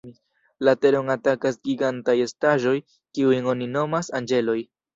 [0.67, 2.75] La Teron atakas gigantaj estaĵoj,
[3.19, 4.61] kiujn oni nomas "Anĝeloj".